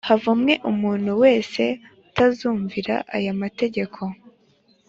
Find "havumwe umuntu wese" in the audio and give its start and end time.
0.07-1.63